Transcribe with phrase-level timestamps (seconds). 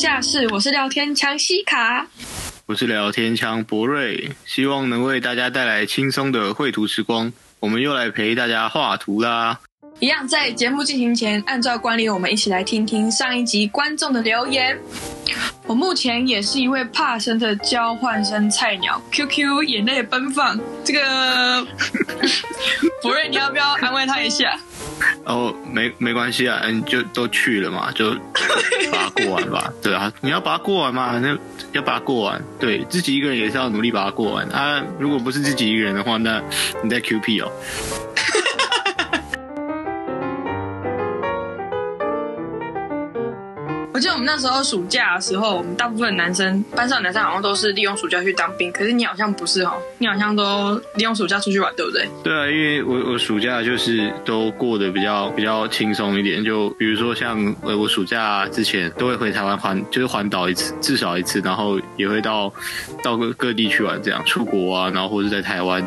[0.00, 2.06] 下室，我是聊天枪西卡，
[2.64, 7.30] 我是聊天枪博瑞，希望能为大家带来轻松的绘图时光。
[7.58, 9.60] 我们又来陪大家画图啦！
[9.98, 14.80] 一样在节目进行前，按照惯例，我们一起来听听上一集观众的留言。
[15.66, 20.58] 我目前也是一位怕生的交换生菜鸟，QQ 眼泪奔放。
[20.82, 21.62] 这个
[23.02, 24.58] 博瑞，你要不要安慰他一下？
[25.24, 28.12] 哦，没没关系啊，嗯，就都去了嘛，就
[28.92, 29.72] 把它过完吧。
[29.82, 31.36] 对啊，你要把它过完嘛，那
[31.72, 32.42] 要把它过完。
[32.58, 34.82] 对，自己一个人也是要努力把它过完啊。
[34.98, 36.42] 如果不是自己一个人的话，那
[36.82, 37.50] 你在 QP 哦。
[44.00, 52.08] 记得我们那时候暑假的时候，我们大部分男生班上男生好像都是利用暑假去当兵，可是你好像不是哦，你好像都利用暑假出去玩，对不对？
[52.24, 62.52] 对啊，因为我我暑假就是都过得比较比较轻松一点，就比如说像呃我暑假之前都会回台湾环，就是环岛一次，至少一次，然后也会到
[63.02, 65.84] 到各各地去玩，这样出国啊，然后或者在台湾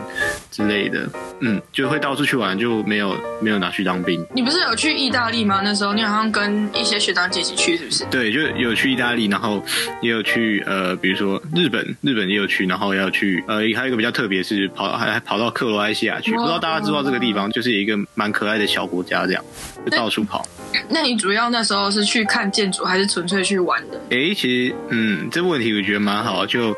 [0.51, 1.09] 之类的，
[1.45, 4.25] 嗯，就会到处去玩，就没有没有拿去当兵。
[4.33, 5.59] 你不是有去意大利吗？
[5.61, 8.05] 那时候你好像跟一些学长姐一起去，是不是？
[8.05, 9.61] 对，就有去意大利，然后
[10.01, 19.43] 也有去呃，比如说日本，日本也有去，然后要去呃，还有一个比较特别是跑还还跑到克罗埃西亚去，不知道大家知道这个地方，就是一个蛮可爱的小国家，这样
[19.85, 20.45] 就到处跑。
[20.87, 23.99] 那你主要那时候是去看建筑，还是纯粹去玩的？
[24.09, 26.73] 诶，其实嗯，这个问题我觉得蛮好，就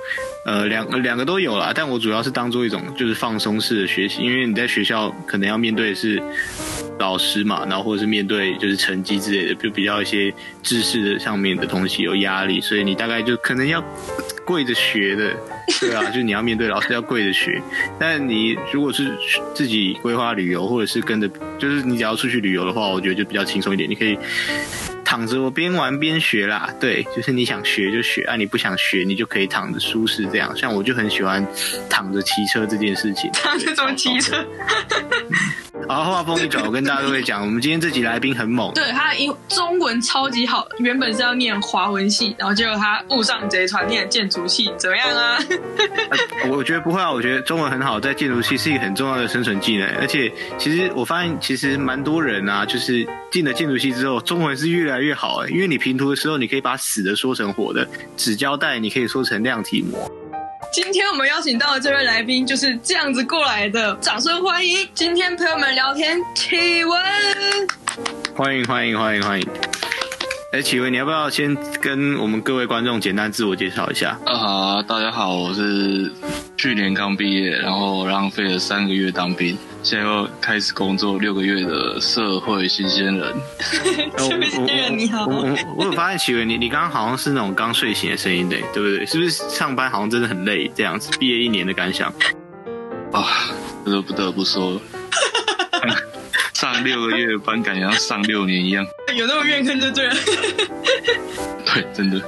[0.45, 6.23] 呃两两个都有啦，但我主要是当做一种就是放松式的学习，因为你在学校可能要面对的是。
[6.97, 13.83] 老师嘛，然后或者是面对就是成绩之类的，就比较一些知识的上面的东西有压力，所以你大概就可能要
[14.45, 15.33] 跪着学的，
[15.81, 17.61] 对啊，就你要面对老师要跪着学。
[17.99, 19.11] 但你如果是
[19.53, 24.17] 自己规划旅游，或者是跟着，就是你只要出去旅游的话，我觉得就比较轻松一点，你可以。
[25.05, 30.53] 躺着我边玩边学啦，对，就是你想学就学啊，你不想学你就可以躺着舒适这样。
[30.57, 31.45] 像我就很喜欢
[31.89, 33.29] 躺着骑车这件事情。
[33.31, 34.45] 躺着怎么骑车？
[35.87, 38.73] 然后话锋一转，我跟大家都会讲，我们今天这集来宾很猛。
[38.73, 45.37] 对，他英中文超级好，原本是要念华文系，然后结果他误上贼船念建筑系，怎么样啊？
[46.49, 49.87] 我觉得不会啊，我觉得中文很好，在建筑系是一个很重要的生存技能。
[49.97, 60.11] 而且其实我发现，其实蛮多人啊，就是进了建筑系之后，中文是越来越好哎，因为你平图的时候，你可以把死的说成活的，纸胶带你可以说成量体模。
[60.73, 64.87] 今天我们邀请到的这位来宾就是这样子过来的，掌声欢迎！
[64.93, 67.01] 今天陪我们聊天，启文。
[68.35, 69.47] 欢迎欢迎欢迎欢迎！
[70.51, 74.17] 哎，启文，你要不要先跟我们各位观众简单自我介绍一下？
[74.25, 76.11] 啊好，大家好，我是
[76.57, 79.57] 去年刚毕业，然后浪费了三个月当兵。
[79.83, 83.35] 现在又开始工作六个月的社会新鲜人，
[84.17, 85.25] 社会新鲜人你好。
[85.27, 89.05] 我我我有发现奇伟，你你刚刚好像是那种刚睡醒的声音的，对不对？
[89.05, 91.11] 是不是上班好像真的很累这样子？
[91.19, 92.07] 毕业一年的感想
[93.11, 93.27] 啊，
[93.85, 94.81] 这都不得不说，
[96.55, 98.83] 上六个月的班感觉像上六年一样，
[99.15, 100.15] 有那么怨恨就对了。
[101.65, 102.19] 对，真的。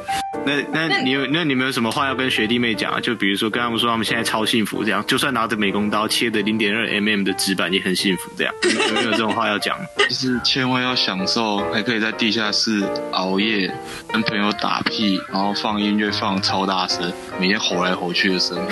[0.48, 3.00] 那那你有那你们有什么话要跟学弟妹讲啊？
[3.02, 9.78] 就比如说跟他们说他们现在超幸福，这样就算拿着美工刀切的零点二 mm 的纸板也很幸福，这样有没有这种话要讲？
[10.08, 12.82] 就是千万要享受，还可以在地下室
[13.12, 13.70] 熬夜，
[14.12, 18.64] 跟朋友打屁，然后放音乐放超大声，每天吼来吼去的声音。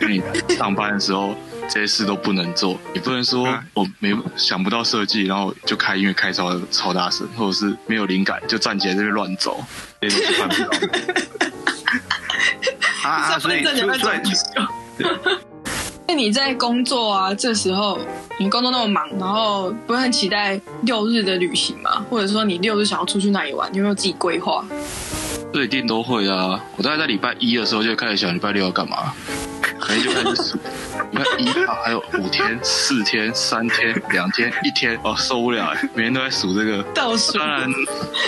[0.46, 1.34] 你上班的时候
[1.68, 9.62] 这些事都不能做，你不能说我没想不到设计，然后就开音乐开超超大声，或者是没有灵感就站起来在这边乱走。
[10.00, 10.68] 这些东西办不到。
[13.10, 13.38] 啊啊！
[13.40, 14.22] 所以出来，
[16.06, 17.34] 那你在工作啊？
[17.34, 17.98] 这时候
[18.38, 22.04] 你工作那么忙，然后不是很期待六日的旅行吗？
[22.08, 23.70] 或者说你六日想要出去哪里玩？
[23.72, 24.64] 你有没有自己规划？
[25.52, 26.60] 这一定都会啊！
[26.76, 29.12] 我大概在礼拜一的时候就开始想礼拜六要干嘛。
[29.80, 30.56] 可能就开始
[31.22, 35.88] 数，你看一号还有五天、四天、三天、两天、一天，哦，受不了哎！
[35.94, 37.38] 每天都在数这个倒数。
[37.38, 37.68] 当然，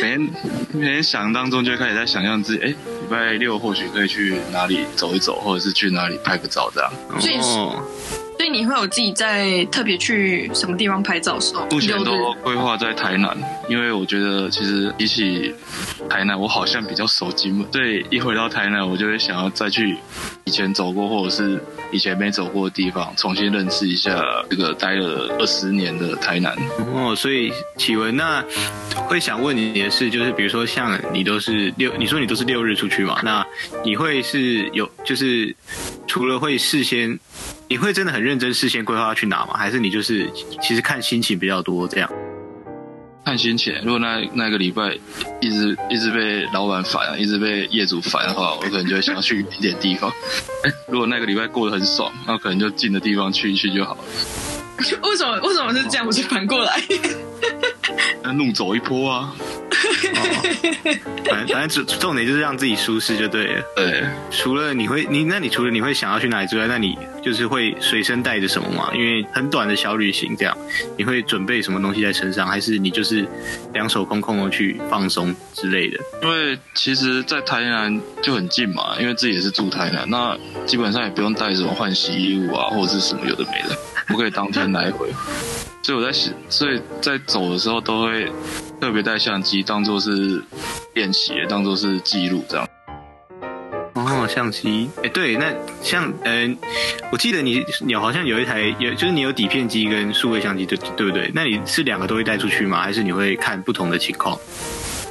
[0.00, 0.30] 每天
[0.72, 2.76] 每天想当中就开始在想象自己，哎，礼
[3.10, 6.90] 拜六或许可以去哪里走一走，或者是去哪里拍个照这样。
[7.18, 7.40] 所以，
[8.36, 11.66] 所以你会有自己在特别去什么地方拍照的时候？
[11.70, 13.36] 目前都规划在台南，
[13.68, 15.54] 因为我觉得其实比起
[16.08, 17.66] 台南，我好像比较熟金门。
[17.72, 19.96] 对，一回到台南，我就会想要再去。
[20.44, 21.60] 以前走过或者是
[21.90, 26.56] 以前没走过的地方，重新认识一下这个待了二十年的台南。
[26.94, 28.44] 哦，所以启文，那
[29.08, 33.18] 会想问你的是，就是比如说像你都是六，你说你都是六日出去嘛？
[33.24, 33.44] 那
[33.84, 35.52] 你会是有，就是
[36.06, 37.18] 除了会事先，
[37.68, 39.54] 你会真的很认真事先规划要去哪吗？
[39.56, 40.30] 还是你就是
[40.62, 42.10] 其实看心情比较多这样？
[43.24, 43.74] 看心情。
[43.82, 44.96] 如果那那个礼拜
[45.40, 50.08] 一直一直被老板烦，一直被业主烦的话，我可能就会想要去远一点地方。
[50.62, 54.04] 哎， 如果那个礼拜过得很爽，那可能就近的地方去一去就好了。
[55.02, 56.06] 为什么为什么是这样？
[56.06, 56.80] 我就反过来，
[58.22, 59.34] 那怒走一波啊！
[60.16, 63.62] 哦、反正反正重点就是让自己舒适就对了。
[63.74, 68.90] 对，除了你会你那你除了你会想要去哪里之外，那你就是会随身带着什么吗？
[68.94, 70.56] 因为很短的小旅行这样，
[70.96, 73.26] 你会准备什么东西在身上，还是你就是
[73.74, 75.98] 两手空空的去放松之类的？
[76.22, 83.76] 因为其实，在台南就很近嘛，因为自己也是住台南，那基本上也不用带什么换洗衣物啊，或者是什么有的没的。
[84.08, 85.10] 我可以当天来回，
[85.86, 88.26] 所以我在写，所以在走的时候都会
[88.80, 90.42] 特别带相机，当做是
[90.94, 92.68] 练习，当做是记录这样。
[93.94, 96.68] 哦，相机，哎，对，那像，嗯、呃，
[97.12, 101.30] 我记得你，你好像有一台，有就是你有底片机跟数位相机，对对不对？
[101.32, 102.82] 那你是两个都会带出去吗？
[102.82, 104.36] 还是你会看不同的情况？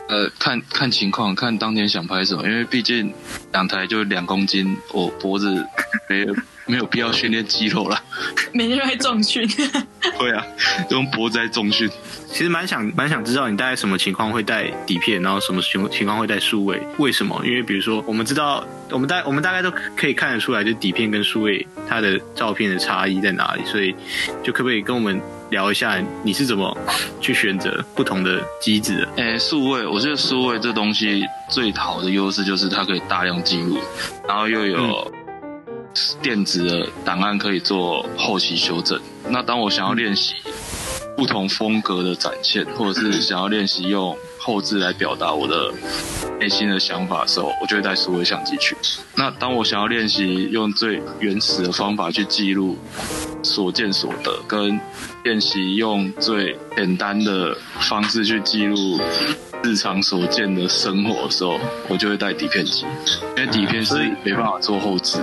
[0.07, 3.11] 呃，看看情况，看当天想拍什么，因为毕竟
[3.51, 5.65] 两台就两公斤，我脖子
[6.07, 6.35] 没有
[6.67, 7.99] 没有必要训练肌肉了。
[8.53, 9.47] 每天都在重训。
[10.19, 10.45] 对啊，
[10.91, 11.89] 用脖子在重训。
[12.31, 16.79] 其实蛮想蛮想知道你大概什么情况会带底片，然后什么情情况会带数位？
[16.97, 17.41] 为什么？
[17.43, 23.95] 因为比如说，我们知道，我们大我们大概都可以看得出来，就底片跟数位它的照片的差异在哪里，所以
[24.43, 25.19] 就可不可以跟我们？
[25.49, 26.75] 聊一下你是怎么
[27.21, 29.23] 去选择不同的机子的？
[29.23, 33.77] 诶，数位，我觉得数位这东西最好的优势就是它可以大量记录，
[34.27, 35.11] 然后又有
[36.21, 38.99] 电子的档案可以做后期修正。
[39.29, 40.33] 那当我想要练习
[41.15, 45.71] 不同风格的展现，或者是 想要练习用后置来表达我的
[46.39, 48.75] 内心的想法的时候，我就会带数位相机去。
[49.15, 52.77] 那当我想要练习用最原始的方法去记录
[53.41, 54.79] 所见所得，跟
[55.25, 59.01] 练习用最简单的方式去记录
[59.63, 62.85] 日常所见的生活的时候，我就会带底片机，
[63.35, 65.17] 因为底片是没办法做后制。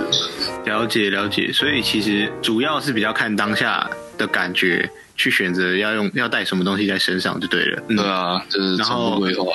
[0.65, 7.81] 了解了解，所以其实主要是比较看当下的感觉去选择要用要带什么东西在身上就对了。
[7.87, 9.45] 嗯、对啊，就是然后规划。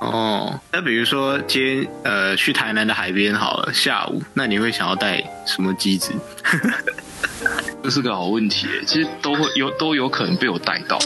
[0.00, 6.12] 哦，那比如说今天呃去台南的海边好了，下午那你会想要带什么机子？
[7.82, 10.98] 这是个好问题，其实都会有都有可能被我带到。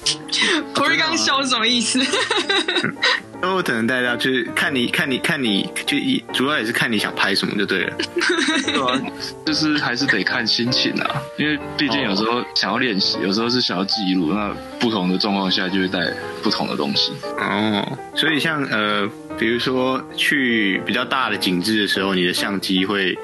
[0.74, 2.00] 不是刚刚笑是什么意思？
[3.40, 7.96] 都有可能带到，就是看你看你看你，就一主要也是看你想拍什么就对了。
[8.66, 9.00] 对啊，
[9.46, 16.12] 就是还是得看心情啊，因为毕竟有时候想要练习，有时候是想要记录，那不同的状况下就会带
[16.42, 17.12] 不同的东西。
[17.38, 19.08] 哦，所以像呃。
[19.38, 23.16] 比如说去比较大的景致的时候，你的相机会，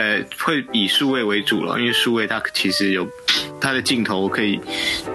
[0.00, 3.06] 呃，会以数位为主了，因为数位它其实有
[3.60, 4.58] 它的镜头可以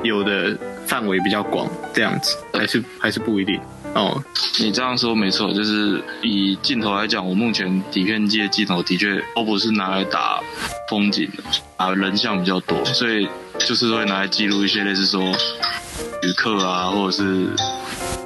[0.02, 0.58] 有的
[0.90, 3.58] 范围比较广，这样子还是还是不一定
[3.94, 4.22] 哦。
[4.60, 10.42] 你这样说没错，就是以镜头来讲，我目前底片机的镜头的确都不是拿来打
[10.90, 11.44] 风景的，
[11.78, 13.28] 啊，人像比较多，所以
[13.60, 15.22] 就是会拿来记录一些类似说
[16.24, 17.48] 旅客啊，或者是。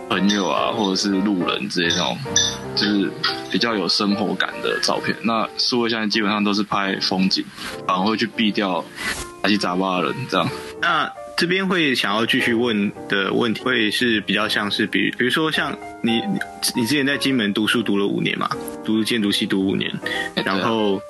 [0.10, 2.18] 朋友啊，或者是路人之类那种，
[2.76, 3.10] 就是
[3.50, 5.16] 比较有生活感的照片。
[5.24, 7.44] 那数位相机基本上都是拍风景，
[7.88, 8.84] 反而会去避掉
[9.42, 10.48] 杂七杂八的人这样。
[10.80, 16.22] 那这边会想要继续问的问题，会是比较像是，比比如说像你
[16.76, 18.50] 你之前在金门读书读了五年嘛，
[18.84, 19.92] 读建筑系读五年，
[20.46, 21.02] 然后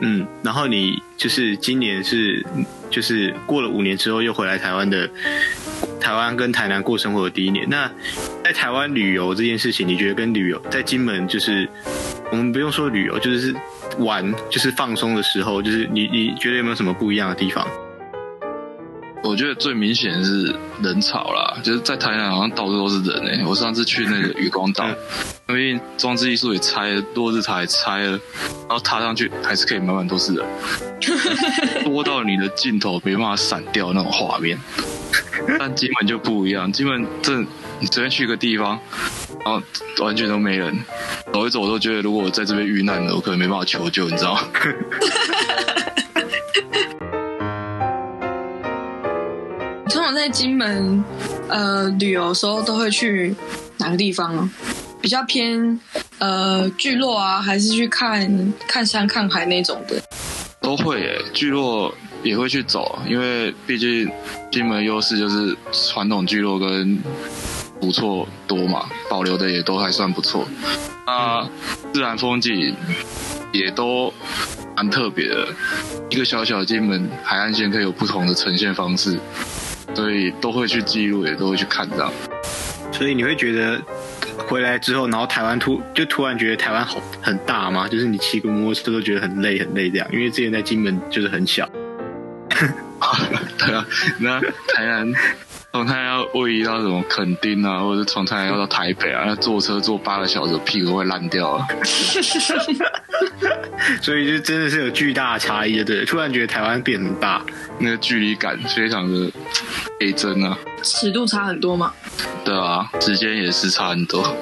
[0.00, 2.44] 嗯，然后你就是今年是
[2.90, 5.08] 就是过了五年之后又回来台湾的。
[6.00, 7.88] 台湾跟台南过生活的第一年，那
[8.42, 11.68] 在台湾旅游这件事情，你觉得跟旅游在金门就是，
[12.32, 13.54] 我们不用说旅游，就是
[13.98, 17.68] 玩，就是放松的时候，就是你你觉得有没有什么不一样的地方？
[19.22, 23.44] 我觉得最明显的是人潮啦，就是在台南好像到处都是人诶、欸。
[23.44, 24.86] 我上次去那个渔光岛，
[25.48, 30.46] 因为装置艺术也拆了，落日塔也拆了，然后踏上去还是可以满满都是人，
[31.84, 34.58] 多到你的镜头没办法闪掉那种画面。
[35.58, 37.38] 但金门就不一样，金门这
[37.78, 38.78] 你随便去一个地方，
[39.44, 39.62] 然后
[40.04, 40.76] 完全都没人，
[41.32, 44.40] 走一走我都觉得，如果我在这边遇难了，我可能没办法求救，你知道吗？
[50.30, 51.04] 金门，
[51.48, 53.34] 呃，旅游的时候都会去
[53.78, 54.50] 哪个地方啊？
[55.00, 55.80] 比较偏
[56.18, 60.02] 呃聚落啊，还是去看看山看海那种的？
[60.60, 64.10] 都会诶，聚落也会去走，因为毕竟
[64.52, 66.98] 金门优势就是传统聚落跟
[67.80, 70.46] 不错多嘛，保留的也都还算不错。
[71.06, 71.48] 那
[71.94, 72.76] 自然风景
[73.52, 74.12] 也都
[74.76, 75.48] 蛮特别的，
[76.10, 79.18] 一个小小的金门海岸线可以有不同的呈现方式，
[79.94, 82.12] 所以都会去记录，也都会去看这样。
[82.92, 83.80] 所以你会觉得
[84.48, 87.88] 回来之后，然后台湾突就突然觉得台湾好很大吗？
[87.88, 91.68] 就是你骑个摩托车都觉得很累很累这样，因为之前在金门就是很小。
[93.58, 93.86] 对啊，
[94.18, 95.12] 那台南。
[95.72, 101.66] 从台南要位移到什么垦丁啊，或者是从台南要到台北啊，要坐车坐八个小时，屁股会烂掉啊。
[104.02, 107.40] 所以就真的是有巨大的差异，对，突然觉得台湾变很大，
[107.78, 109.30] 那个距离感非常的
[109.98, 110.58] 倍增啊。
[110.82, 111.92] 尺度差很多吗？
[112.44, 114.36] 对啊，时间也是差很多，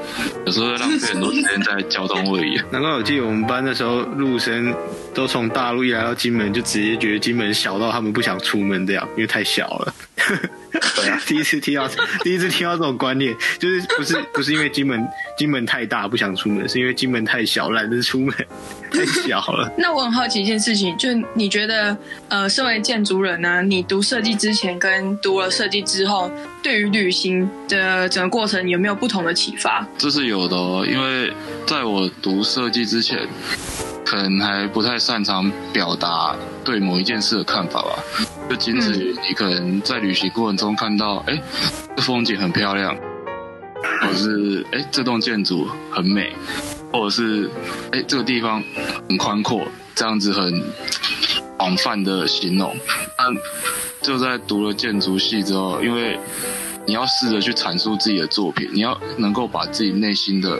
[0.46, 2.58] 有时候会浪费很多时间在交通位移。
[2.72, 4.74] 难怪我记得我们班的时候，陆生
[5.12, 9.94] 都从大陆一来到金门，就直接觉得金门小到他们不想出门这样，因为太小了。
[10.70, 11.88] 对啊， 第一次听到，
[12.22, 15.06] 第一次听到这种观念，就是不是不是因为金门
[15.36, 18.34] 金门太大不想出门，是因为金门太小懒得出门，
[18.90, 19.70] 太小了。
[19.78, 21.96] 那我很好奇一件事情，就你觉得
[22.28, 26.30] 呃，身为建筑人呢、啊，你读设计之前跟读了设计之后，
[26.62, 29.86] 对于旅行的整个过程有没有不同的启发？
[29.96, 31.32] 这是有的哦，因为
[31.66, 33.26] 在我读设计之前。
[34.08, 36.34] 可能还不太擅长表达
[36.64, 38.02] 对某一件事的看法吧，
[38.48, 41.38] 就仅止于你可能在旅行过程中看到，哎，
[41.94, 42.96] 这风景很漂亮，
[44.00, 46.32] 或者是哎这栋建筑很美，
[46.90, 47.50] 或者是
[47.92, 48.64] 哎这个地方
[49.10, 50.64] 很宽阔，这样子很
[51.58, 52.74] 广泛的形容。
[53.18, 53.26] 但
[54.00, 56.18] 就在读了建筑系之后，因为
[56.88, 60.58] 你要试着去阐述自己的作品，你要能够把自己内心的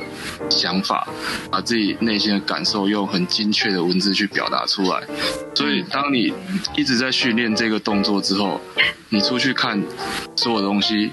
[0.51, 1.09] 想法，
[1.51, 5.03] 把自己内心的感受用很精确的文字去表达出来。
[5.55, 6.31] 所以，当你
[6.77, 8.61] 一直在训练这个动作之后，
[9.09, 9.83] 你出去看
[10.37, 11.11] 所有东西，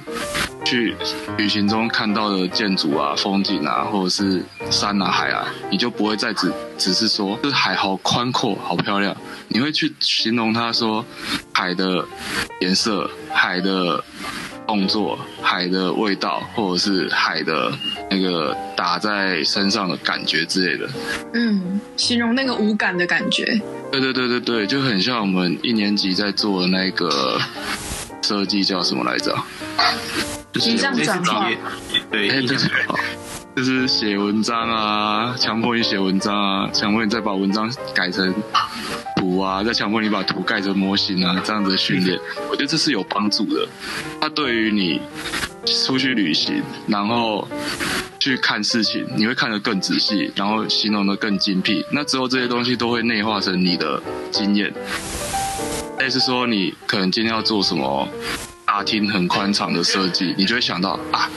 [0.65, 0.93] 去
[1.37, 9.15] 旅行中看到的建筑啊、风景啊，或者是山啊、海啊，你就不会再只只是说这海好宽阔、好漂亮，
[9.47, 11.05] 你会去形容它说
[11.53, 12.05] 海的
[12.59, 14.03] 颜色、海的。
[14.67, 17.71] 动作、海的味道，或者是海的
[18.09, 20.89] 那个打在身上的感觉之类的。
[21.33, 23.45] 嗯，形容那个无感的感觉。
[23.91, 27.39] 对对对对对，就很像我们一年级在做的那个
[28.21, 29.35] 设计，叫什么来着？
[30.55, 31.49] 形象转化。
[32.11, 32.99] 对，形象转化。
[33.55, 38.33] 就是写文章啊，强迫你写文章啊，强迫你再把文章改成
[39.35, 42.17] 图啊，再强迫你把图盖成模型啊，这样子的训练，
[42.49, 43.67] 我觉得这是有帮助的。
[44.21, 45.01] 它对于你
[45.65, 47.47] 出去旅行，然后
[48.19, 51.85] 去看事情，你会看得更仔细，然后形容得更精辟。
[51.91, 54.01] 那之后这些东西都会内化成你的
[54.31, 54.73] 经验。
[55.99, 58.07] 类似说，你可能今天要做什么
[58.65, 61.29] 大厅很宽敞的设计，你就会想到啊。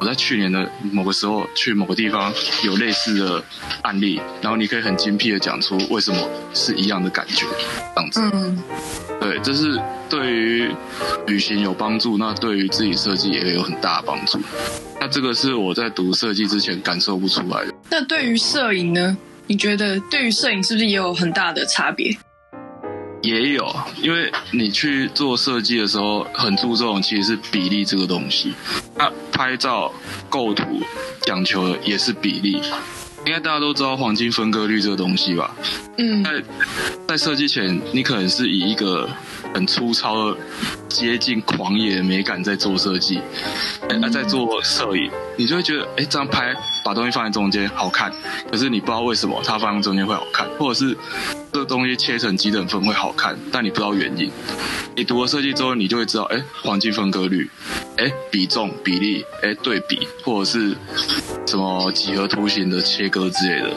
[0.00, 2.32] 我在去年的某个时候去某个地方
[2.64, 3.44] 有类似的
[3.82, 7.46] 案例，然后你可以很精辟的讲出为什么是一样的感觉，
[7.94, 8.20] 这样子。
[8.32, 8.62] 嗯，
[9.20, 10.70] 对，这是对于
[11.26, 14.40] 旅行有帮助，那对于自己设计也有很大的帮助。
[15.00, 17.74] 那这个是我在读设计之前感受不出来的。
[17.90, 19.16] 那对于摄影呢？
[19.50, 22.14] 你觉得对于摄影是不是也有很大的差别？
[23.20, 28.54] 也有，因为你去做设计的时候，很注重其实是比例这个东西。
[28.94, 29.92] 那拍照
[30.28, 30.80] 构图
[31.22, 32.62] 讲求的也是比例，
[33.26, 35.54] 应该大家都知道黄金分割率这个东西吧？
[35.96, 36.42] 嗯，在
[37.08, 39.08] 在设计前，你可能是以一个
[39.52, 40.38] 很粗糙的、
[40.88, 43.20] 接近狂野的美感在做设计，
[44.00, 48.12] 那在做摄影，你就会觉得，哎，这样拍把东西放在中间好看，
[48.50, 50.96] 可是你不知道为什么它放在中间会好看，或者是。
[51.52, 54.30] 这个东西切成几等分会好看，但你不知道原因。
[54.94, 57.48] 你读了设计之后，你就会知道，哎，黄金分割率，
[57.96, 60.76] 哎，比重比例，哎，对比，或者是
[61.46, 63.76] 什么几何图形的切割之类的，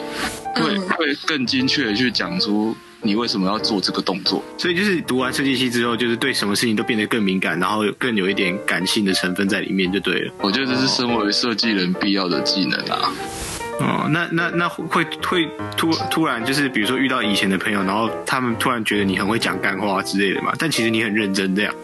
[0.54, 4.42] 会会更精确的去讲出你为什么要做这个动作。
[4.58, 10.32] 所以就是读完设计系之后，就是对什么事情都变得更敏感，然后更有一点感性的成分在里面，就对了。
[10.40, 13.12] 我觉得这是身为设计人必要的技能啊。
[13.82, 15.04] 哦，那那那会会
[15.76, 21.74] 突突然就是比如说遇到以前的朋友，然后他们突然觉得你很会讲干话之类的嘛，但其实你很认真这样。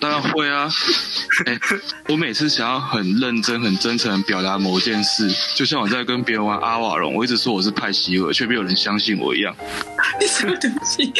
[0.00, 0.68] 当然会啊，
[1.46, 1.58] 哎，
[2.08, 9.54] 我每次想要很认真、很真诚表达某件事，就像我在跟别人玩阿瓦隆，我一直说我是派西尔，却没有人相信我一样。
[10.20, 11.12] 你什么东西？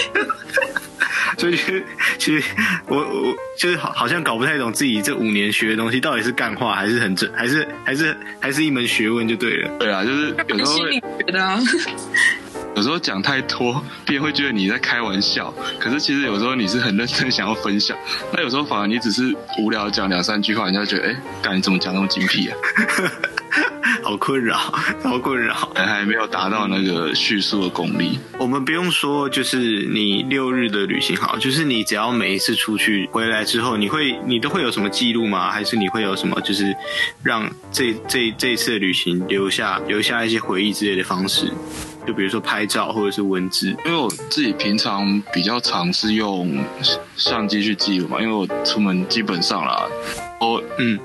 [1.36, 1.84] 所以其实，
[2.18, 2.44] 其实
[2.86, 9.70] 我我就是好好像搞不太懂自己这五年学的东西到底是干话还是很正，还是还是还是一门学问就对了。
[9.78, 11.60] 对啊，就是有时候会觉得、啊，
[12.76, 15.52] 有时候讲太多，别人会觉得你在开玩笑。
[15.78, 17.96] 可是其实有时候你是很认真想要分享，
[18.32, 22.56] 那有时候反而你只是无聊讲两三句话，人家觉得哎，干、欸、你怎么讲那么精辟啊？
[24.04, 24.56] 好困扰，
[25.02, 28.18] 好困扰，还还没有达到那个叙述的功力。
[28.38, 35.50] 我们不用说，就是你六日的旅行好，就是你只要每一次出去回来之后，你会你都会有什么记录吗？
[35.50, 36.74] 还是你会有什么就是
[37.22, 41.50] 让这这这一次的旅行留下留下一些回忆之类的方式？
[42.06, 46.62] 就比如说拍照或者是文字，因为我自己平常比较常是用
[47.16, 49.86] 相机去记录嘛，因为我出门基本上啦，
[50.78, 50.98] 嗯，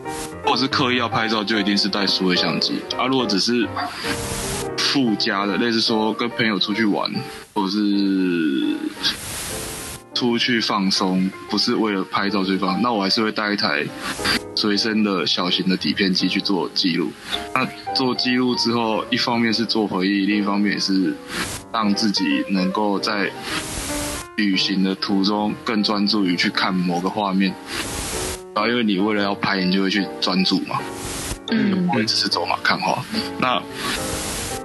[0.43, 3.05] 如果是刻意要拍照，就一定是带数位相机啊。
[3.05, 3.67] 如果只是
[4.77, 7.11] 附加的，类似说跟朋友出去玩，
[7.53, 8.75] 或者是
[10.13, 13.85] 出去放松，不是为了拍照去放，那我还是会带一台。
[14.55, 17.09] 随身的小型的底片机去做记录，
[17.55, 17.65] 那
[17.95, 21.15] 做记录之后，一方面是做回忆，另一方面也是
[21.71, 23.31] 让自己能够在
[24.35, 27.55] 旅行的途中更专注于去看某个画面。
[28.55, 30.79] 然后，因为你为了要拍，你就会去专注嘛，
[31.51, 33.03] 嗯，不会只是走马看花。
[33.39, 33.61] 那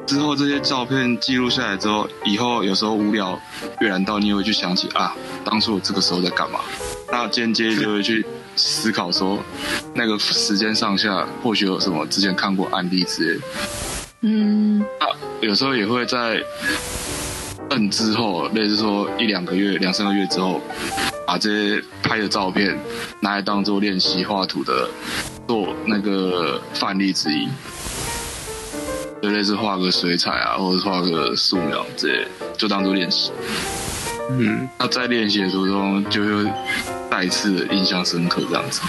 [0.07, 3.39] 之后这些照片记录下来之后，以后有时候无聊
[3.81, 6.61] 阅览到，你也会去想起啊，当初我这个时候在干嘛？
[7.11, 8.25] 那间接就会去。
[8.57, 9.43] 思考说，
[9.95, 13.47] 那个时间上下或许有什么之前看过案例之类的。
[14.21, 15.09] 嗯，那
[15.45, 16.41] 有时候也会在
[17.71, 20.61] 嗯之后，类似说一两个月、两三个月之后，
[21.27, 22.79] 把这些拍的照片
[23.21, 24.89] 拿来当做练习画图的
[25.49, 27.49] 做那个范例之一，
[29.23, 33.33] 就类似画个水彩啊，或者画个素描之类，就当做练习。
[34.31, 36.51] 嗯，那在练习的途中就会。
[37.15, 38.81] 再次印象深刻这样子，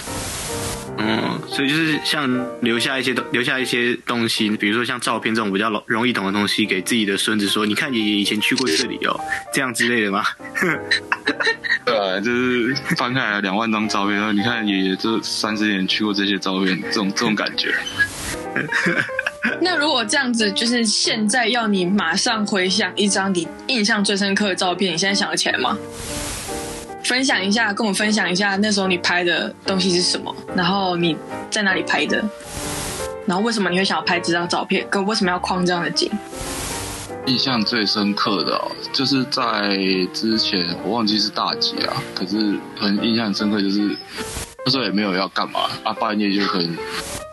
[0.98, 2.30] 嗯，所以就是像
[2.62, 9.20] 留下一些东留下一些东西，比如说像照片这种比较容易懂的东西，给自己的孙子说：“你看爷爷以前去过这里哦，
[9.54, 10.24] 这样之类的吗？”
[11.86, 17.76] 对啊，就是翻开来两万张照片，然后你看爷爷这三十年去过这些照片，这种 这种感觉。
[19.62, 25.78] 那如果这样子，就是现在要你马上回想一张你印象最深刻的照片，你现在想得起来吗？
[27.06, 31.16] 分享一下，跟我分享一下那时候你拍的东西是什么，然后你
[31.52, 32.18] 在哪里拍的，
[33.28, 36.12] 然后为什么你会想要拍这张照片，跟为什么要框这样的景？
[37.28, 39.78] 印象最深刻的哦，就是在
[40.14, 43.96] 之前我忘记是大几啊，可是很印象深刻，就是
[44.66, 46.76] 那时候也没有要干嘛啊，半夜就可能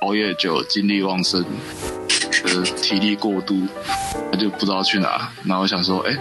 [0.03, 1.43] 熬夜久，精力旺盛。
[2.45, 3.67] 呃，体力过度，
[4.31, 5.31] 他就不知道去哪。
[5.45, 6.17] 然后我想说，哎，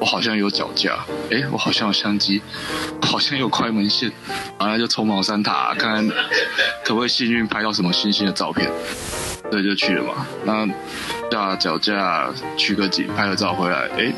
[0.00, 0.98] 我好像有脚架，
[1.30, 2.42] 哎，我好像有相机，
[3.00, 4.10] 好像有快门线，
[4.58, 6.08] 然后就冲毛山塔，看看
[6.84, 8.70] 可不可以幸运拍到什么新鲜的照片。
[9.50, 10.26] 对，就去了嘛。
[10.44, 10.66] 那
[11.30, 14.12] 架脚架取个景，拍个照回来，哎，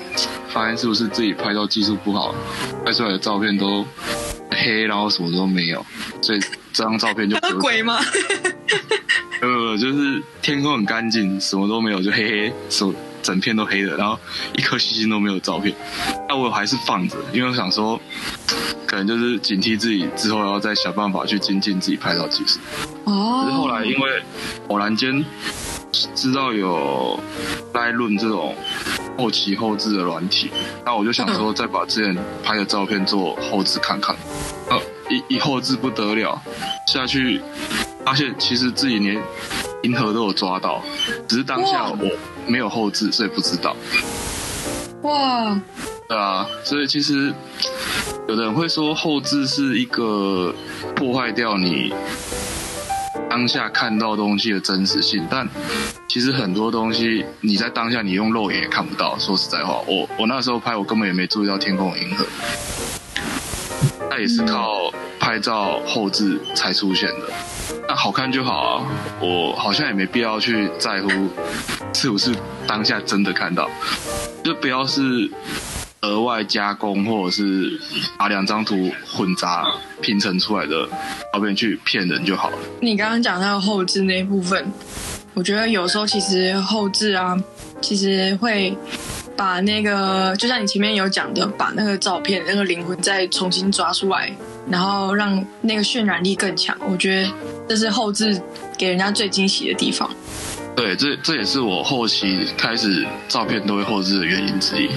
[0.49, 2.35] 发现是不是自己拍照技术不好，
[2.87, 3.85] 拍出来的照片都
[4.51, 5.85] 黑，然后什么都没有，
[6.23, 6.41] 所以
[6.73, 7.99] 这张照片就有 鬼吗？
[9.45, 14.19] 呃，就是天空很干净，什么都没有，就黑黑，手整片都黑的，然后
[14.57, 15.75] 一颗星星都没有照片。
[16.29, 18.01] 那我还是放着，因为我想说，
[18.87, 22.59] 可能就是警惕自己之后要再想办法去精进自己拍照技术。
[23.05, 23.45] 哦。
[23.45, 24.23] 可是后来因为
[24.69, 25.25] 偶然间
[26.15, 27.19] 知道有
[27.73, 28.55] Lightroom 这种
[29.19, 30.51] 后期后置的软体，
[30.85, 34.17] 那我就想说再把之前拍的照片做后置看看。
[34.71, 34.81] 呃，
[35.11, 36.41] 一一后置不得了，
[36.87, 37.41] 下去。
[38.05, 39.21] 发现其实自己连
[39.83, 40.83] 银河都有抓到，
[41.27, 42.11] 只是当下我
[42.47, 43.75] 没有后置，所以不知道。
[45.03, 45.61] 哇！
[46.07, 47.33] 对啊，所以其实
[48.29, 50.55] 有的人会说后置是一个
[50.95, 51.93] 破坏掉你
[53.31, 55.49] 当下看到东西的真实性，但
[56.07, 59.19] 其实很多东西你在当下你用肉眼也看不到。
[59.19, 62.27] 说实在话，我我那时候拍，我根本也没注意到天空有银河，
[64.11, 67.33] 那也是靠拍照后置才出现的。
[67.89, 68.87] 那好看就好啊，
[69.21, 71.09] 我好像也没必要去在乎
[71.93, 72.35] 是不是
[72.67, 73.69] 当下真的看到，
[74.43, 75.31] 就不要是
[76.01, 77.81] 额外加工或者是
[78.19, 79.67] 把两张图混杂
[80.01, 80.89] 拼成出来的
[81.33, 82.59] 照片去骗人就好了。
[82.81, 84.71] 你刚刚讲到后置那部分，
[85.35, 87.37] 我觉得有时候其实后置啊，
[87.81, 88.77] 其实会
[89.37, 94.31] 把那个就像你前面有讲的，把那个照片那个灵魂再重新抓出来。
[94.69, 97.31] 然后让那个渲染力更强，我觉得
[97.69, 98.41] 这是后置
[98.77, 100.11] 给人家最惊喜的地方。
[100.77, 104.89] 对，这这也是我后期开始照片都会后置的原因之一。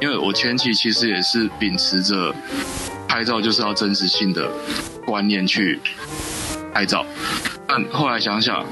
[0.00, 2.32] 因为我前期其实也是秉持着
[3.08, 4.48] 拍照就是要真实性的
[5.04, 5.80] 观念去
[6.72, 7.04] 拍照，
[7.66, 8.64] 但后来想想，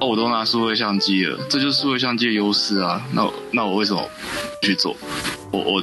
[0.00, 3.02] 哦，我都拿数位相机了，这就是数位相机的优势啊。
[3.12, 4.02] 那那我为什么
[4.62, 4.96] 去做？
[5.50, 5.82] 我我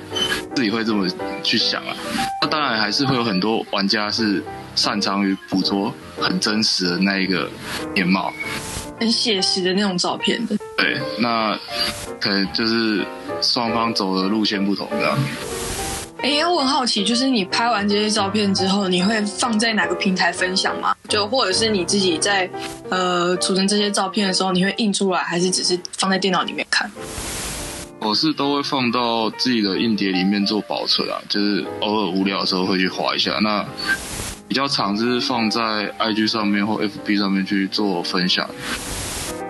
[0.55, 1.07] 自己会这么
[1.43, 1.95] 去想啊。
[2.41, 4.41] 那当然还是会有很多玩家是
[4.75, 7.49] 擅长于捕捉很真实的那一个
[7.93, 8.31] 面貌，
[8.99, 10.55] 很写实的那种照片的。
[10.77, 11.57] 对，那
[12.19, 13.05] 可能就是
[13.41, 15.17] 双方走的路线不同，这样。
[16.23, 20.95] 哎，我很好奇，就是你拍完这些照片之后，你会放在哪个平台分享吗？
[21.07, 22.49] 就或者是你自己在
[22.89, 26.89] 呃储存这些照片的时候，你会印出来，还是只是放在电脑里面看？
[27.99, 33.39] 我是都会放到自己的硬碟里面做保存啊，就是偶尔无聊的时候会去滑一下。
[33.41, 33.63] 那
[34.47, 35.61] 比较常是放在
[35.99, 38.49] IG 上面或 FB 上面去做分享，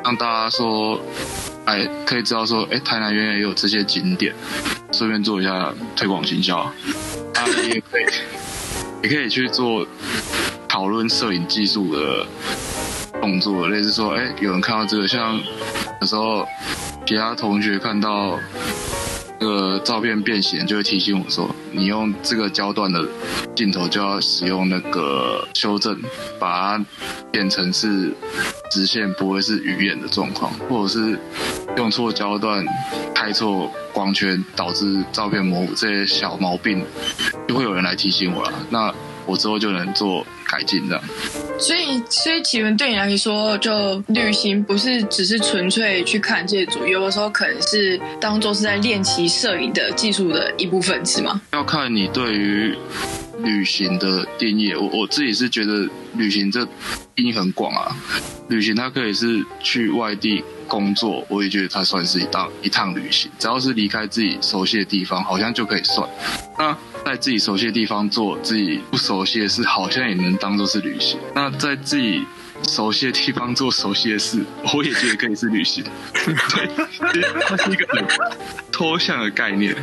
[0.04, 1.00] 让大家说。
[1.68, 4.34] 哎，可以知道说，哎，台南原来也有这些景点，
[4.94, 6.60] 顺便做一下推广行销。
[6.60, 6.74] 啊，
[7.62, 8.06] 你也可以，
[9.04, 9.86] 也可以去做
[10.66, 12.26] 讨论摄影技术的
[13.20, 15.38] 动作，类似说，哎，有人看到这个，像
[16.00, 16.48] 有时候
[17.06, 18.40] 其他同学看到。
[19.40, 23.08] 这个照片变形，就会提醒我说，你用这个焦段的
[23.56, 26.00] 镜头就要使用那个修正，
[26.40, 26.86] 把它
[27.32, 28.12] 变成是
[28.72, 31.20] 直线，不会是鱼眼的状况，或者是
[31.78, 32.66] 用错焦段、
[33.14, 36.84] 拍错光圈，导致照片模糊这些小毛病，
[37.48, 38.54] 就会有人来提醒我了。
[38.70, 38.94] 那
[39.28, 40.26] 我之后就能做。
[40.50, 41.04] 改进这样，
[41.60, 51.42] 所以所以启文对你来说，就旅行不是只是纯粹去看建筑，有的时候可能是当做是在练习摄影的技术的一部分，是吗？
[51.52, 52.74] 要看你对于
[53.40, 54.74] 旅行的定义。
[54.74, 56.66] 我我自己是觉得旅行这
[57.14, 57.94] 定义很广啊，
[58.48, 66.08] 旅行它可以是去外地工作，我也觉得它算是一趟一趟旅行，只要是离开自己熟悉的地方，好像就可以算。
[66.60, 71.20] 那在自己熟悉的地方做自己不熟悉的事，好像也能当做是旅行。
[71.34, 72.26] 那在自己
[72.64, 74.44] 熟悉的地方做熟悉的事，
[74.74, 75.84] 我也觉得可以是旅行。
[77.14, 78.06] 对，它是一个很
[78.72, 79.76] 抽象的概念。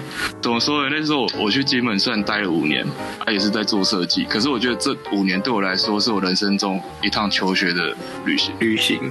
[0.42, 0.96] 怎么说呢？
[0.96, 2.86] 那时候我去金门虽然待了五年，
[3.24, 8.54] 他也是在做设计，可是我觉得这五年对我来说是我人生中一趟求学的旅行。
[8.58, 9.10] 旅行。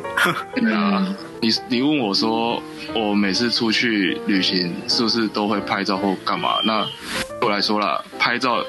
[0.55, 1.05] 对啊，
[1.41, 2.61] 你你问我说，
[2.93, 6.55] 我每次出去旅行是不是都会拍照或干嘛？
[6.65, 6.85] 那
[7.43, 8.63] 对我来说啦，拍照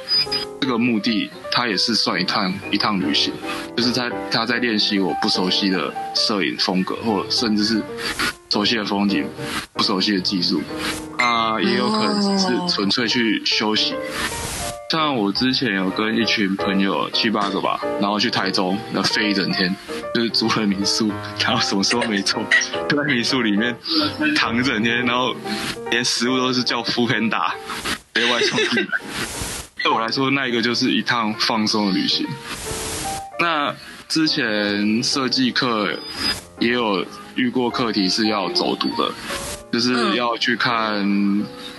[0.60, 3.32] 这个目的，它也是算一趟一趟旅行，
[3.76, 7.80] 就是他他在练习我不熟悉的摄影风格，或甚至是
[8.50, 9.28] 熟悉的风景、
[9.74, 10.60] 不熟悉的技术，
[11.18, 13.94] 啊，也有可能是纯粹去休息。
[14.94, 19.74] 像我之前有跟一群朋友七八个吧，然后去台中，那飞一整天，
[20.14, 22.40] 就是租了民宿，然后什么时候没错，
[22.88, 23.76] 就在民宿里面
[24.36, 25.34] 躺一整天，然后
[25.90, 27.50] 连食物都是叫 foodpanda。
[28.12, 28.98] 别外送进来，
[29.82, 32.24] 对我来说，那一个就是一趟放松的旅行。
[33.40, 33.74] 那
[34.06, 35.92] 之前设计课
[36.60, 37.04] 也有
[37.34, 39.12] 遇过课题是要走读的，
[39.74, 41.04] 就是要去看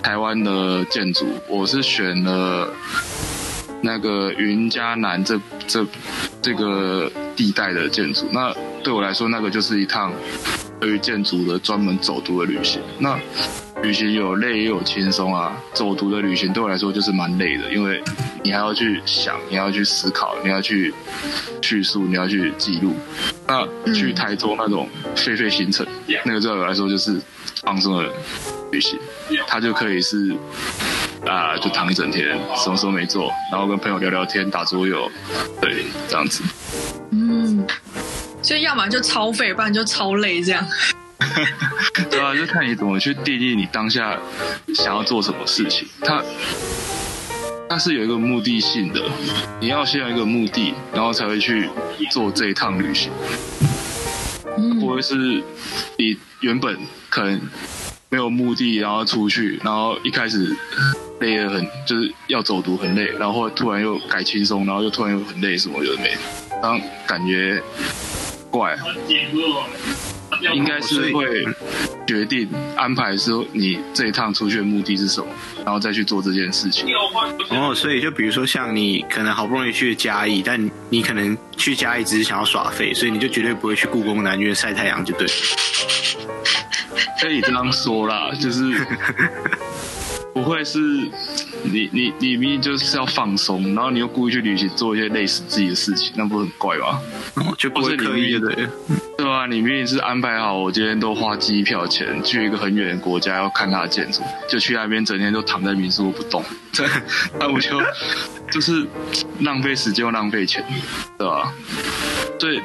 [0.03, 1.25] 台湾的建筑。
[1.47, 2.69] 我是选了
[3.79, 5.88] 那个云嘉南这这
[6.41, 8.25] 这个地带的建筑。
[8.34, 8.53] 那
[8.84, 10.12] 对我来说，那个就是一趟
[10.77, 12.81] 对于建筑的专门走读的旅行。
[12.99, 13.17] 那
[13.85, 18.01] 旅行有累也有轻松啊，走读的旅行对我来说就是蛮累的，因为
[18.41, 20.91] 你还要去想，你要去思考，你要去
[21.61, 22.95] 叙述，你要去记录。
[23.47, 25.85] 那去台中那种废废行程，
[26.23, 27.21] 那个对我来说就是
[27.61, 28.09] 放松的
[28.71, 28.97] 旅行，
[29.45, 30.31] 它就可以是
[31.27, 35.07] 啊、呃，就躺一整天，什么时候没做，然后跟朋友聊聊天、打桌游，
[35.61, 36.43] 对，这样子。
[37.11, 37.63] 嗯，
[38.41, 40.65] 所以要么就超废，不然就超累，这样。
[42.09, 44.17] 对啊，就看你怎么去定义你当下
[44.73, 45.88] 想要做什么事情。
[46.01, 46.23] 它
[47.69, 49.01] 它是有一个目的性的，
[49.59, 51.69] 你要先有一个目的，然后才会去
[52.11, 53.11] 做这一趟旅行。
[54.79, 55.43] 不会是
[55.97, 56.77] 你原本
[57.09, 57.41] 可能
[58.09, 60.55] 没有目的，然后出去，然后一开始
[61.19, 66.19] 累得很，就是要走读很累，然后突然又改轻松，然后又突然又很累，什么有的没的，
[66.61, 67.61] 然后感觉
[68.49, 68.77] 怪。
[70.53, 71.45] 应该是会
[72.05, 75.27] 决定安排说你这一趟出去的目的是什么，
[75.63, 76.85] 然后再去做这件事情。
[77.49, 85.27] 哦，所以就比如说像你可能好不容易去嘉义，但你可能去嘉义只是想要耍废，所以你就绝对不会去故宫南院晒太阳，就对。
[87.21, 88.85] 可以这样说啦，就是
[90.35, 90.77] 不会是
[91.63, 96.99] 你你你明明就是要放松，然后你又故意去旅行做一些累死自己的事情，那不是很怪吗？
[97.35, 98.53] 哦，就不是刻意的。
[99.17, 106.43] 对啊，你明明是安排好，我今天都花机票钱去一个很远的国家要看它的建筑，就去那边整天都躺在民宿不动，
[106.73, 106.85] 对
[107.39, 107.81] 那我就
[108.51, 108.86] 就是
[109.41, 110.63] 浪费时间又浪费钱，
[111.17, 111.53] 对吧？
[112.38, 112.62] 对，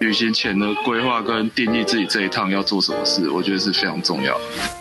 [0.00, 4.38] 旅行前的规划跟定义自己这一趟要做什么事，我觉得是非常重要。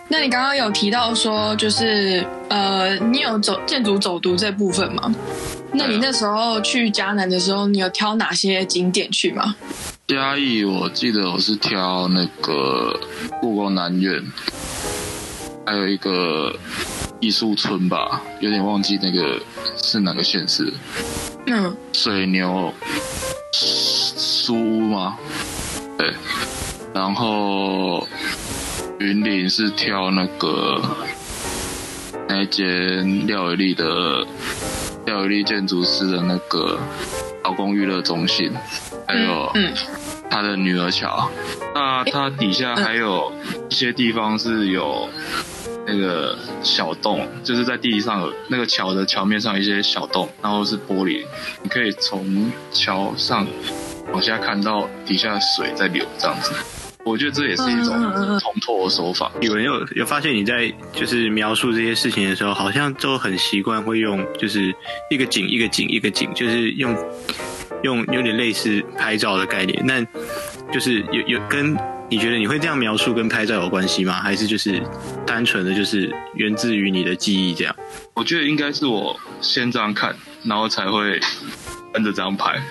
[0.07, 5.13] 那你刚刚有提到说，就是呃，你有走建筑走读这部分吗？
[5.73, 9.55] 那你那时候去迦南的时候，你有挑哪些景点去吗？
[10.07, 12.97] 嘉义，我记得我是挑那个
[13.41, 14.23] 故宫南院，
[15.65, 16.55] 还有一个
[17.19, 19.39] 艺术村吧，有点忘记那个
[19.81, 20.71] 是哪个县市。
[21.47, 22.73] 嗯，水牛
[23.51, 25.17] 书屋吗？
[25.97, 26.13] 对，
[26.93, 28.07] 然后
[28.99, 30.81] 云林是挑那个
[32.27, 34.25] 那间廖有利的
[35.05, 36.77] 廖有利建筑师的那个
[37.43, 38.51] 劳工娱乐中心，
[39.07, 39.51] 还有
[40.29, 41.29] 他的女儿桥。
[41.73, 43.31] 那它底下还有
[43.69, 45.07] 一些地方是有
[45.85, 51.25] 那个小洞，就是在地上有那个桥的桥面上一些小洞，然后是玻璃，
[51.63, 53.47] 你可以从桥上。
[54.13, 56.53] 往下看到底下水在流，这样子，
[57.03, 57.93] 我觉得这也是一种
[58.39, 59.29] 通透的手法。
[59.41, 64.73] 有人有有发现你在就是描述这些事情的时候，好像都很习惯会用就是
[65.11, 66.95] 一个景一个景一个景，就是用
[67.83, 69.83] 用有点类似拍照的概念。
[69.85, 70.03] 那
[70.71, 71.77] 就是有有跟
[72.09, 74.13] 你觉得你会这样描述跟拍照有关系吗？
[74.13, 74.81] 还是就是
[75.25, 77.75] 单纯的就是源自于你的记忆这样？
[78.13, 81.19] 我觉得应该是我先这样看，然后才会
[81.93, 82.61] 跟着这样拍。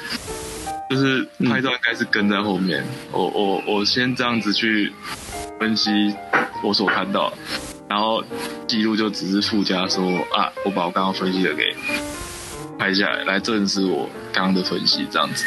[0.88, 4.92] 就是拍照应该是跟在后面，嗯、我我我先这样子去
[5.58, 6.14] 分析
[6.62, 7.32] 我所看到，
[7.88, 8.22] 然后
[8.68, 11.74] 记录就只是附加说啊，我把我刚刚分析的给
[12.86, 15.44] 拍下来，来证实我刚刚的分析这样子。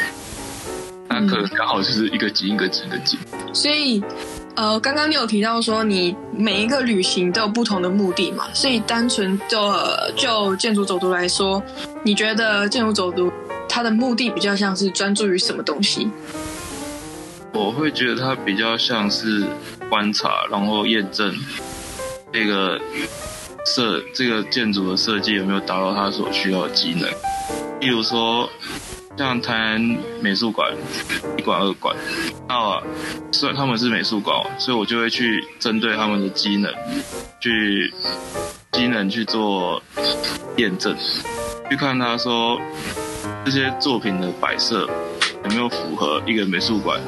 [1.08, 3.18] 那可能刚好就是一个景一个景一个景。
[3.54, 4.04] 所以，
[4.56, 8.44] 呃，刚刚你有提到说你每一个旅行都有不同的目的嘛？
[8.52, 11.62] 所以单纯就、呃、就建筑走读来说，
[12.02, 13.32] 你觉得建筑走读？
[13.66, 16.10] 它的目的比较像是专注于什么东西？
[17.54, 19.46] 我会觉得它比较像是
[19.88, 21.34] 观察，然后验证
[22.30, 22.78] 这个
[23.64, 27.08] 设这个建筑的设计有没有达到它所需要的机能。
[27.80, 28.48] 例如说，
[29.16, 30.72] 像台南美术馆
[31.36, 31.94] 一馆、二馆，
[32.48, 32.82] 那
[33.32, 36.72] 虽然他们是美术馆，所以我就会去针对他们的机能，
[37.40, 37.92] 去
[38.72, 39.82] 机能去做
[40.56, 40.96] 验证，
[41.68, 42.60] 去看他说。
[43.42, 44.88] 这些作品的摆设
[45.44, 47.00] 有没有符合一个美术馆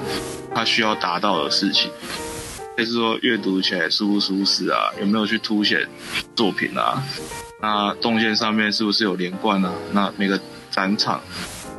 [0.54, 1.90] 它需要达到的事情？
[2.76, 4.90] 就是说阅读起来舒不舒适啊？
[5.00, 5.86] 有没有去凸显
[6.34, 7.02] 作品啊？
[7.60, 9.72] 那动线上面是不是有连贯啊？
[9.92, 11.20] 那每个展场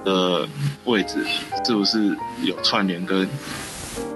[0.06, 0.48] 的
[0.86, 1.26] 位置
[1.66, 3.28] 是不是有串联跟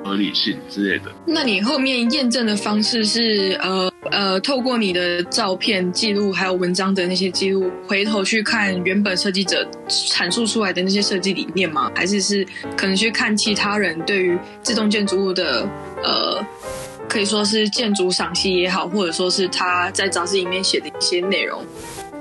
[0.03, 1.11] 合理性之类的？
[1.25, 3.91] 那你后面验证的方式是呃？
[4.11, 11.91] 呃，透过你的照片记录，还有文章的那些记录，回头去看原本设计者阐述出来的那些设计理念吗？
[11.95, 15.67] 还是是可能去看其他人对于这栋建筑物的
[16.03, 16.43] 呃，
[17.07, 21.63] 可以说是建筑赏析也好，或者说是他在杂志里面写的一些内容，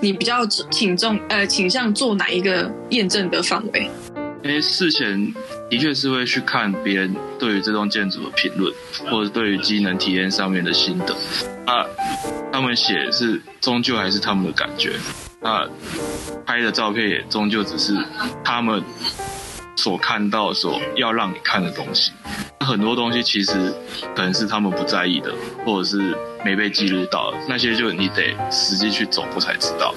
[0.01, 3.89] 你比较倾重呃倾向做哪一个验证的范围？
[4.43, 5.35] 因为事前
[5.69, 8.73] 的确是会去看别人对于这栋建筑的评论，
[9.11, 11.17] 或者对于机能体验上面的心得。
[11.67, 11.85] 那
[12.53, 14.93] 他们写是终究还是他们的感觉，
[15.41, 15.69] 那
[16.47, 17.97] 拍的照片也终究只是
[18.45, 18.83] 他们
[19.77, 22.13] 所看到、所要让你看的东西。
[22.61, 23.73] 很多东西其实
[24.15, 25.33] 可能是他们不在意的，
[25.65, 29.95] 或者是没被记录到，那些就你得实际去走过才知道。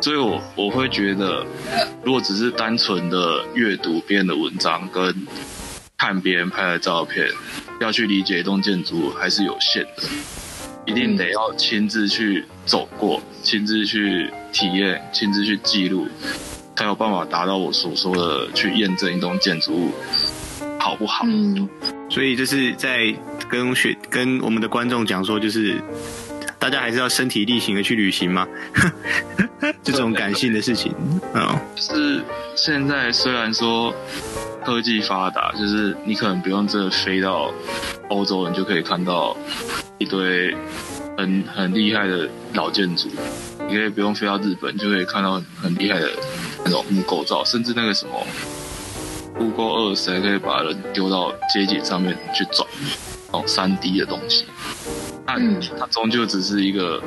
[0.00, 1.44] 所以我我会觉得，
[2.04, 5.14] 如果只是单纯的阅读别人的文章跟
[5.96, 7.26] 看别人拍的照片，
[7.80, 10.02] 要去理解一栋建筑物还是有限的，
[10.84, 16.06] 一定得要亲自去走过，亲自去体验，亲自去记录，
[16.76, 19.90] 才有办法达到我所说的去验证一栋建筑物
[20.78, 21.24] 好不好。
[22.10, 23.14] 所以就是在
[23.48, 25.80] 跟学跟我们的观众讲说，就是。
[26.64, 28.48] 大家还是要身体力行的去旅行吗？
[29.84, 30.94] 这种感性的事情
[31.34, 32.22] 啊，就是
[32.56, 33.94] 现在虽然说
[34.64, 37.52] 科技发达，就是你可能不用真的飞到
[38.08, 39.36] 欧洲，你就可以看到
[39.98, 40.56] 一堆
[41.18, 43.10] 很很厉害的老建筑；
[43.68, 46.10] 你可以不用飞到日本，就可以看到很很厉害的
[46.64, 48.26] 那种木构造，甚至那个什么
[49.36, 52.66] Google Earth 还可以把人丢到街景上面去转
[53.26, 54.46] 那种三 D 的东西。
[55.26, 55.38] 那
[55.78, 57.02] 它终究只是一个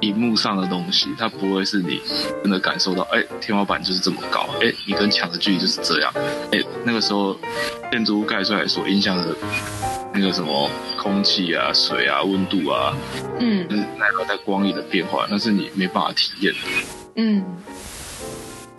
[0.00, 2.00] 荧幕上的东西，它不会是你
[2.42, 6.12] 真的感受到，哎、欸，天花板就是这么高，哎、欸，你跟墙的距离就是这样，
[6.52, 7.36] 哎、欸，那个时候
[7.90, 9.34] 建筑物盖出来所影响的
[10.12, 12.94] 那个什么空气啊、水啊、温度啊，
[13.40, 16.58] 嗯，就是奈何在光影的变化，那是你没办法体验的，
[17.16, 17.44] 嗯。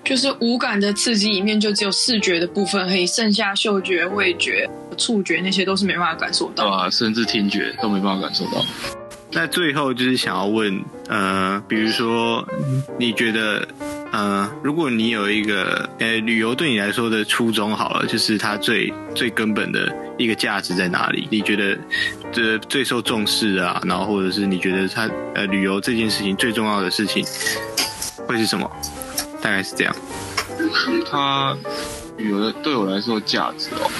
[0.05, 6.65] 就是五感的刺激里面，就只有视觉的部分可以，剩下嗅觉、味觉、触觉那些都是没办法感受到。
[6.67, 8.63] 啊，甚至听觉都没办法感受到。
[9.31, 12.47] 那最后就是想要问，呃，比如说，
[12.99, 13.67] 你觉得
[14.11, 21.27] 呃，如果你有一个呃旅游对你来说的初衷好了，就是它最最根本的一个价值在哪里？
[21.31, 21.75] 你觉得
[22.31, 27.25] 这最受重视啊，然后或者是你觉得它呃旅游这件事情最重要的事情
[28.27, 28.69] 会是什么？
[29.45, 29.95] 大概是这样。
[31.11, 31.55] 它
[32.17, 33.91] 有的对我来说价值哦，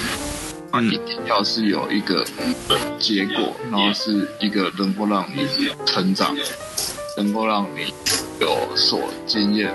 [0.72, 2.26] 它一定要是有一个
[2.98, 5.46] 结果，然后是一个能够让你
[5.84, 6.36] 成长，
[7.16, 7.94] 能够让你。
[8.38, 9.72] 有所经验，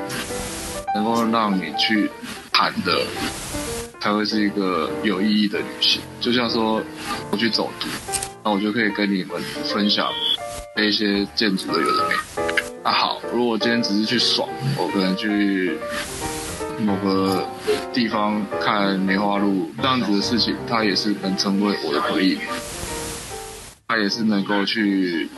[0.94, 2.12] 能够让你去
[2.52, 3.02] 谈的，
[4.00, 6.00] 才会是一个有意义的旅行。
[6.20, 6.80] 就像说，
[7.32, 7.88] 我去走读，
[8.44, 10.08] 那我就可以跟你们分享
[10.76, 12.41] 那些建筑的有的没。
[12.84, 15.78] 那好，如果我今天只是去爽，我可能去
[16.80, 17.48] 某个
[17.94, 22.40] 地方看梅花鹿这样子的事情，它也是能成为我的回忆，
[23.88, 25.30] 它也是能够去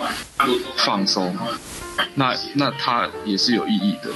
[0.78, 1.36] 放松。
[2.16, 4.10] 那那它也是有意义的。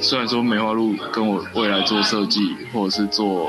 [0.00, 3.48] 虽然说梅花鹿跟我未来做设计或者是做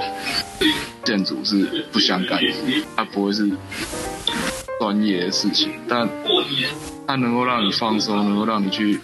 [1.03, 2.53] 建筑是不相干的，
[2.95, 3.49] 它不会是
[4.79, 6.07] 专业的事情，但
[7.05, 8.99] 它能够让你放松，能够让你去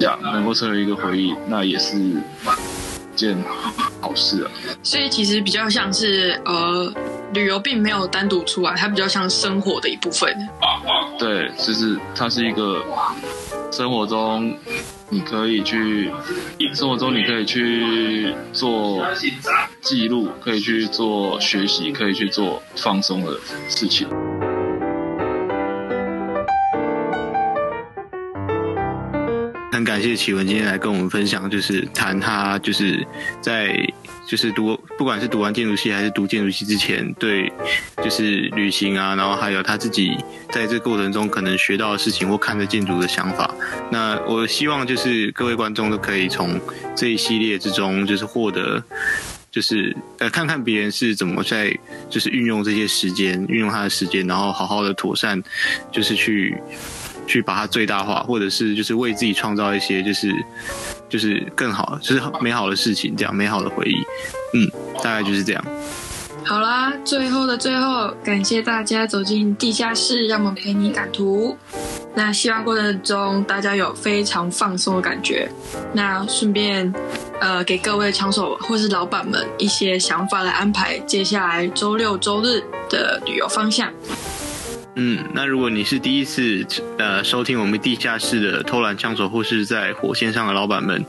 [0.00, 1.98] 想，能够成为一个回忆，那也是
[3.14, 3.36] 件
[4.00, 4.50] 好事啊。
[4.82, 6.92] 所以其实比较像是呃。
[7.34, 10.32] 旅游并没有单独出来，它比较像生活的一部分。
[11.18, 12.82] 对，就是它是一个
[13.72, 14.56] 生活中
[15.10, 16.08] 你可以去，
[16.72, 19.04] 生活中你可以去做
[19.82, 23.36] 记录，可以去做学习，可以去做放松的
[23.68, 24.08] 事情。
[29.76, 33.06] 很感谢启文今天来跟我们分享，就是谈他就是
[33.40, 33.86] 在。
[34.28, 37.48] 就是读，不管是读完建筑系还是读建筑系之前，对，
[38.02, 40.16] 就是旅行啊，然后还有他自己
[40.50, 43.48] 在这过程中可能学到的事情或看着建筑的想法。
[43.88, 46.60] 那我希望就是各位观众都可以从
[46.96, 48.82] 这一系列之中，就是获得，
[49.48, 51.72] 就是呃看看别人是怎么在
[52.10, 55.40] 就是运用这些时间，运用他的时间，然后好好的妥善，
[55.92, 56.52] 就是去。
[57.26, 60.32] 去把它最大化，或者是就是为自己创造一些就是
[61.08, 63.96] 就是更好，就是美好的事情，这样美好的回忆，
[64.54, 64.70] 嗯，
[65.02, 65.64] 大概就是这样。
[66.44, 71.56] 好啦，最后的最后，感谢大家走进地下室，让我们陪你赶图。
[72.14, 75.50] 那希望过程中大家有非常放松的感觉。
[75.92, 76.94] 那顺便
[77.40, 83.92] 呃给各位枪手或是老板们一些想法来安排接下来周六周日的旅游方向。
[84.98, 91.04] 嗯，那如果你是第一次呃收听我们地下室的偷懒枪手或是在火线上的老板们，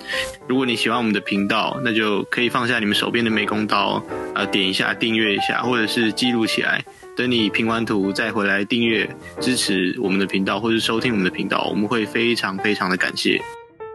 [0.46, 4.04] 如果你喜欢我们的频道，那就可以放下你们手边的美工刀，
[4.36, 6.84] 呃，点一下订阅一下，或者是记录起来，
[7.16, 13.42] 等你评完图再回来订阅支持我们的频道，或是收听我们的频道，我们会非常非常的感谢。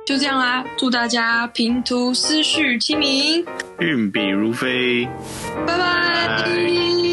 [0.06, 3.44] 就这样啦，祝大家平图思绪清明，
[3.78, 5.06] 运笔如飞，
[5.66, 7.11] 拜拜。